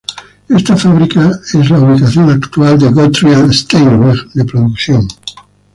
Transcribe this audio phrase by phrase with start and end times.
[0.49, 5.07] Esta fábrica es la ubicación actual de Grotrian-Steinweg de producción.